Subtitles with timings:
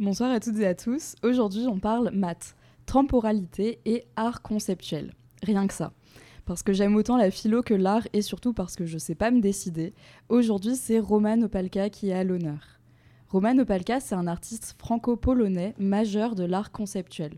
[0.00, 1.16] Bonsoir à toutes et à tous.
[1.24, 2.54] Aujourd'hui, on parle maths,
[2.86, 5.12] temporalité et art conceptuel.
[5.42, 5.92] Rien que ça.
[6.44, 9.32] Parce que j'aime autant la philo que l'art et surtout parce que je sais pas
[9.32, 9.94] me décider.
[10.28, 12.78] Aujourd'hui, c'est Roman Opalka qui est à l'honneur.
[13.28, 17.32] Roman Opalka, c'est un artiste franco-polonais majeur de l'art conceptuel.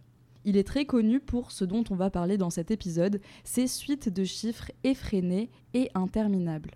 [0.44, 4.10] Il est très connu pour ce dont on va parler dans cet épisode, ses suites
[4.10, 6.72] de chiffres effrénées et interminables.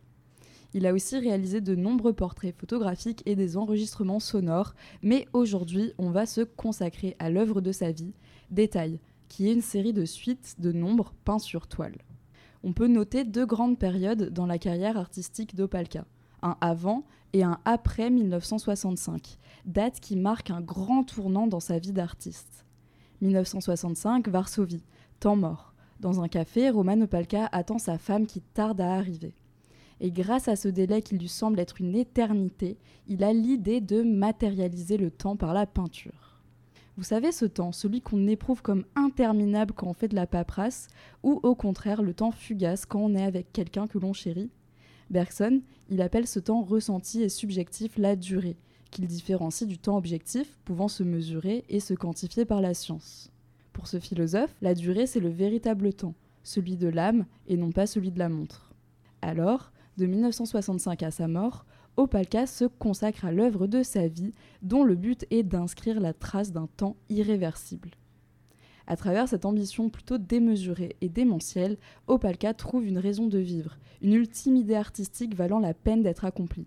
[0.77, 6.11] Il a aussi réalisé de nombreux portraits photographiques et des enregistrements sonores, mais aujourd'hui, on
[6.11, 8.13] va se consacrer à l'œuvre de sa vie,
[8.51, 8.99] Détail,
[9.29, 11.97] qui est une série de suites de nombres peints sur toile.
[12.65, 16.07] On peut noter deux grandes périodes dans la carrière artistique d'Opalka,
[16.43, 21.93] un avant et un après 1965, date qui marque un grand tournant dans sa vie
[21.93, 22.65] d'artiste.
[23.21, 24.85] 1965, Varsovie,
[25.21, 25.73] temps mort.
[26.01, 29.35] Dans un café, Roman Opalka attend sa femme qui tarde à arriver
[30.01, 32.77] et grâce à ce délai qui lui semble être une éternité,
[33.07, 36.41] il a l'idée de matérialiser le temps par la peinture.
[36.97, 40.87] Vous savez ce temps, celui qu'on éprouve comme interminable quand on fait de la paperasse,
[41.25, 44.51] ou au contraire le temps fugace quand on est avec quelqu'un que l'on chérit
[45.11, 48.57] Bergson, il appelle ce temps ressenti et subjectif la durée,
[48.91, 53.31] qu'il différencie du temps objectif, pouvant se mesurer et se quantifier par la science.
[53.73, 56.15] Pour ce philosophe, la durée c'est le véritable temps,
[56.45, 58.73] celui de l'âme et non pas celui de la montre.
[59.21, 64.83] Alors, de 1965 à sa mort, Opalka se consacre à l'œuvre de sa vie, dont
[64.83, 67.91] le but est d'inscrire la trace d'un temps irréversible.
[68.87, 74.13] À travers cette ambition plutôt démesurée et démentielle, Opalka trouve une raison de vivre, une
[74.13, 76.67] ultime idée artistique valant la peine d'être accomplie.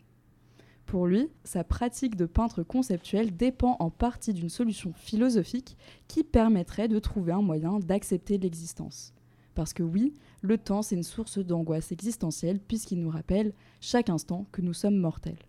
[0.87, 6.87] Pour lui, sa pratique de peintre conceptuel dépend en partie d'une solution philosophique qui permettrait
[6.87, 9.13] de trouver un moyen d'accepter l'existence.
[9.57, 10.13] Parce que oui,
[10.43, 14.97] le temps, c'est une source d'angoisse existentielle puisqu'il nous rappelle chaque instant que nous sommes
[14.97, 15.39] mortels.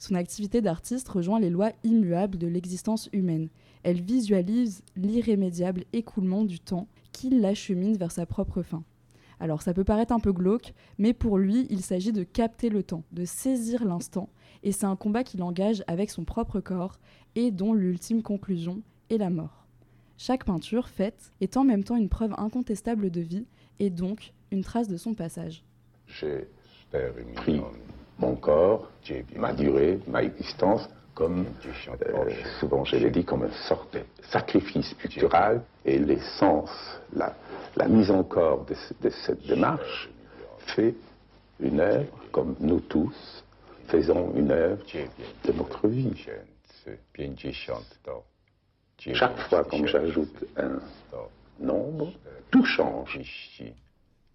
[0.00, 3.48] Son activité d'artiste rejoint les lois immuables de l'existence humaine.
[3.84, 8.82] Elle visualise l'irrémédiable écoulement du temps qui l'achemine vers sa propre fin.
[9.38, 12.82] Alors ça peut paraître un peu glauque, mais pour lui, il s'agit de capter le
[12.82, 14.28] temps, de saisir l'instant,
[14.64, 16.98] et c'est un combat qu'il engage avec son propre corps
[17.36, 19.59] et dont l'ultime conclusion est la mort.
[20.22, 23.46] Chaque peinture faite est en même temps une preuve incontestable de vie
[23.78, 25.64] et donc une trace de son passage.
[26.08, 26.46] J'ai
[27.36, 27.62] pris
[28.18, 28.90] mon corps,
[29.34, 31.46] ma durée, ma existence, comme,
[32.02, 37.34] euh, souvent je l'ai dit, comme une sorte de sacrifice pictural et l'essence, la,
[37.76, 40.10] la, mise en corps de, de cette démarche
[40.76, 40.94] fait
[41.60, 43.42] une œuvre comme nous tous
[43.88, 44.84] faisons une œuvre
[45.46, 46.12] de notre vie.
[49.14, 50.78] Chaque fois qu'on j'ajoute un
[51.58, 52.12] nombre,
[52.50, 53.18] tout change.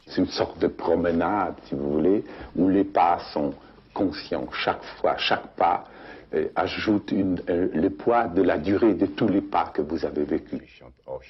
[0.08, 2.24] C'est une sorte de promenade, si vous voulez,
[2.56, 3.54] où les pas sont
[3.94, 4.48] conscients.
[4.52, 5.86] Chaque fois, chaque pas
[6.34, 10.24] euh, ajoute euh, le poids de la durée de tous les pas que vous avez
[10.24, 10.60] vécu.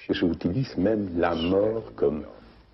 [0.10, 2.26] Je utilise même la mort comme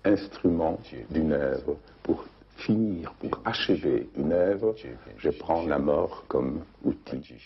[0.04, 0.78] instrument
[1.10, 1.76] d'une œuvre.
[2.02, 2.24] Pour
[2.56, 4.74] finir, pour achever une œuvre,
[5.18, 7.40] je prends la mort comme outil.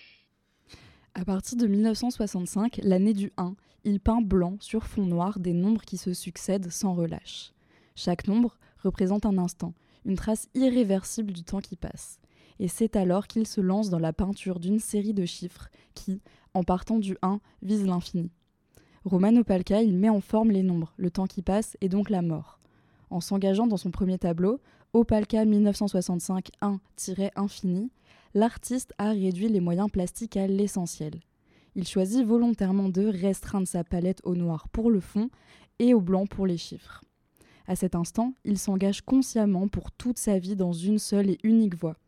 [1.18, 3.54] À partir de 1965, l'année du 1,
[3.84, 7.54] il peint blanc sur fond noir des nombres qui se succèdent sans relâche.
[7.94, 9.72] Chaque nombre représente un instant,
[10.04, 12.20] une trace irréversible du temps qui passe.
[12.58, 16.20] Et c'est alors qu'il se lance dans la peinture d'une série de chiffres qui,
[16.52, 18.30] en partant du 1, visent l'infini.
[19.06, 22.20] Romano Palca, il met en forme les nombres, le temps qui passe et donc la
[22.20, 22.60] mort.
[23.08, 24.60] En s'engageant dans son premier tableau,
[24.96, 27.90] Opalka 1965 1-infini,
[28.32, 31.20] l'artiste a réduit les moyens plastiques à l'essentiel.
[31.74, 35.28] Il choisit volontairement de restreindre sa palette au noir pour le fond
[35.80, 37.02] et au blanc pour les chiffres.
[37.66, 41.76] À cet instant, il s'engage consciemment pour toute sa vie dans une seule et unique
[41.76, 41.98] voie.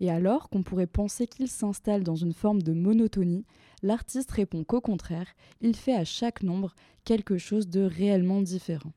[0.00, 3.44] Et alors qu'on pourrait penser qu'il s'installe dans une forme de monotonie,
[3.84, 5.28] l'artiste répond qu'au contraire,
[5.60, 8.90] il fait à chaque nombre quelque chose de réellement différent.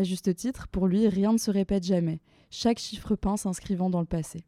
[0.00, 4.00] À juste titre, pour lui, rien ne se répète jamais, chaque chiffre peint s'inscrivant dans
[4.00, 4.46] le passé.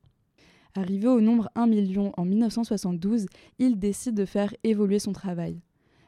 [0.74, 3.26] Arrivé au nombre 1 million en 1972,
[3.58, 5.60] il décide de faire évoluer son travail.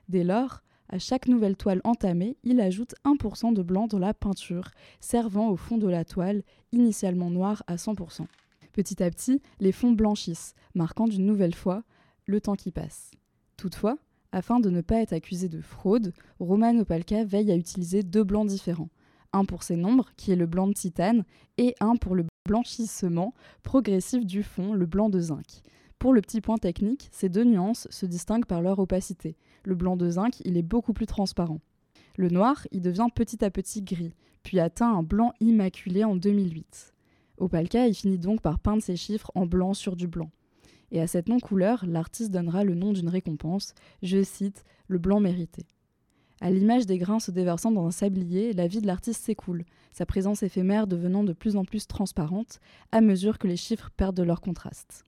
[0.09, 4.71] Dès lors, à chaque nouvelle toile entamée, il ajoute 1% de blanc dans la peinture,
[4.99, 6.43] servant au fond de la toile,
[6.73, 8.25] initialement noir à 100%.
[8.73, 11.83] Petit à petit, les fonds blanchissent, marquant d'une nouvelle fois
[12.25, 13.11] le temps qui passe.
[13.59, 13.99] Toutefois,
[14.33, 18.47] afin de ne pas être accusé de fraude, Roman Opalka veille à utiliser deux blancs
[18.49, 18.89] différents.
[19.35, 21.25] Un pour ses nombres, qui est le blanc de titane,
[21.59, 23.35] et un pour le blanchissement
[23.65, 25.63] progressif du fond, le blanc de zinc.
[25.99, 29.37] Pour le petit point technique, ces deux nuances se distinguent par leur opacité.
[29.65, 31.61] Le blanc de zinc, il est beaucoup plus transparent.
[32.17, 34.15] Le noir, il devient petit à petit gris,
[34.45, 36.95] puis atteint un blanc immaculé en 2008.
[37.39, 40.31] Opalka, il finit donc par peindre ses chiffres en blanc sur du blanc.
[40.93, 45.67] Et à cette non-couleur, l'artiste donnera le nom d'une récompense, je cite, le blanc mérité.
[46.41, 50.05] À l'image des grains se déversant dans un sablier, la vie de l'artiste s'écoule, sa
[50.05, 52.59] présence éphémère devenant de plus en plus transparente
[52.93, 55.05] à mesure que les chiffres perdent de leur contraste.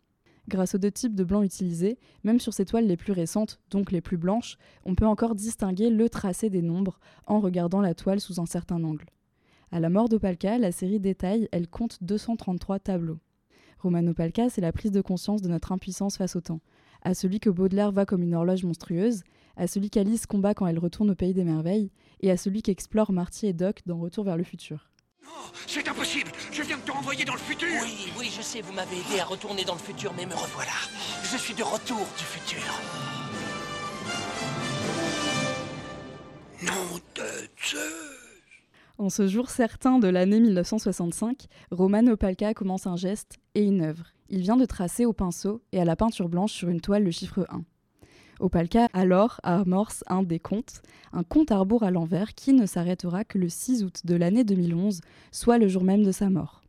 [0.48, 3.90] Grâce aux deux types de blancs utilisés, même sur ces toiles les plus récentes, donc
[3.90, 8.20] les plus blanches, on peut encore distinguer le tracé des nombres en regardant la toile
[8.20, 9.06] sous un certain angle.
[9.72, 13.18] À la mort d'Opalka, la série détaille, elle compte 233 tableaux.
[13.78, 16.60] Romano Palca, c'est la prise de conscience de notre impuissance face au temps,
[17.06, 19.22] à celui que Baudelaire voit comme une horloge monstrueuse,
[19.56, 23.12] à celui qu'Alice combat quand elle retourne au pays des merveilles, et à celui qu'explorent
[23.12, 24.90] Marty et Doc dans Retour vers le futur.
[25.22, 25.30] Non,
[25.68, 28.72] c'est impossible Je viens de te renvoyer dans le futur Oui, oui, je sais, vous
[28.72, 30.72] m'avez aidé à retourner dans le futur, mais me revoilà.
[31.22, 32.62] Je suis de retour du futur.
[36.62, 38.15] Non de
[38.98, 44.06] En ce jour certain de l'année 1965, Romano Palca commence un geste et une œuvre.
[44.30, 47.10] Il vient de tracer au pinceau et à la peinture blanche sur une toile le
[47.10, 47.62] chiffre 1.
[48.40, 50.80] Opalka alors amorce un décompte,
[51.12, 54.44] un compte à rebours à l'envers qui ne s'arrêtera que le 6 août de l'année
[54.44, 56.62] 2011, soit le jour même de sa mort.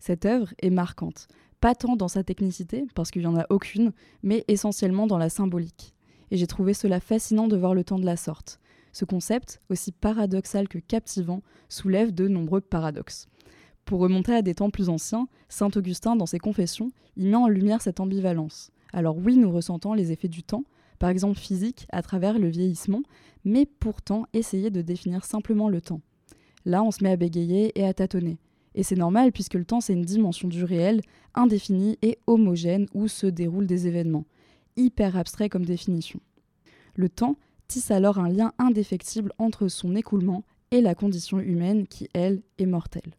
[0.00, 1.28] Cette œuvre est marquante,
[1.60, 3.92] pas tant dans sa technicité, parce qu'il n'y en a aucune,
[4.22, 5.94] mais essentiellement dans la symbolique.
[6.30, 8.58] Et j'ai trouvé cela fascinant de voir le temps de la sorte.
[8.94, 13.26] Ce concept, aussi paradoxal que captivant, soulève de nombreux paradoxes.
[13.84, 17.48] Pour remonter à des temps plus anciens, Saint Augustin, dans ses Confessions, y met en
[17.48, 18.70] lumière cette ambivalence.
[18.92, 20.62] Alors oui, nous ressentons les effets du temps,
[21.00, 23.02] par exemple physique, à travers le vieillissement,
[23.44, 26.00] mais pourtant essayer de définir simplement le temps.
[26.64, 28.38] Là, on se met à bégayer et à tâtonner.
[28.76, 31.00] Et c'est normal puisque le temps, c'est une dimension du réel,
[31.34, 34.24] indéfinie et homogène où se déroulent des événements.
[34.76, 36.20] Hyper abstrait comme définition.
[36.94, 37.36] Le temps
[37.68, 42.66] tisse alors un lien indéfectible entre son écoulement et la condition humaine qui, elle, est
[42.66, 43.14] mortelle.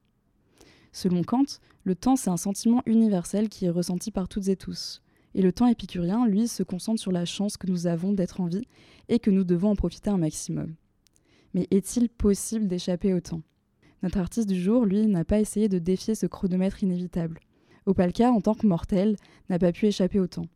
[0.92, 1.46] Selon Kant,
[1.84, 5.02] le temps, c'est un sentiment universel qui est ressenti par toutes et tous.
[5.34, 8.48] Et le temps épicurien, lui, se concentre sur la chance que nous avons d'être en
[8.48, 8.68] vie
[9.10, 10.76] et que nous devons en profiter un maximum.
[11.54, 13.42] Mais est-il possible d'échapper au temps?
[14.04, 17.40] Notre artiste du jour, lui, n'a pas essayé de défier ce chronomètre inévitable.
[17.86, 19.16] Opalka, en tant que mortel,
[19.50, 20.48] n'a pas pu échapper au temps.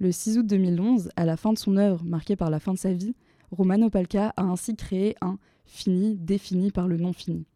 [0.00, 2.78] Le 6 août 2011, à la fin de son œuvre marquée par la fin de
[2.78, 3.16] sa vie,
[3.50, 7.46] Roman Opalka a ainsi créé un fini défini par le non fini.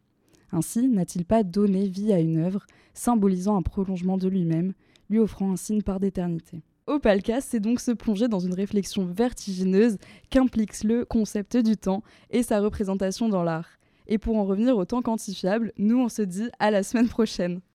[0.51, 4.73] Ainsi, n'a-t-il pas donné vie à une œuvre, symbolisant un prolongement de lui-même,
[5.09, 6.63] lui offrant un signe par d'éternité.
[6.85, 9.97] Opalka, c'est donc se plonger dans une réflexion vertigineuse
[10.29, 13.69] qu'implique le concept du temps et sa représentation dans l'art.
[14.07, 17.61] Et pour en revenir au temps quantifiable, nous on se dit à la semaine prochaine.